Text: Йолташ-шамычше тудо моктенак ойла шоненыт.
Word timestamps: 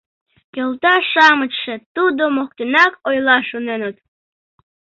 Йолташ-шамычше 0.57 1.75
тудо 1.95 2.23
моктенак 2.35 2.93
ойла 3.07 3.37
шоненыт. 3.49 3.97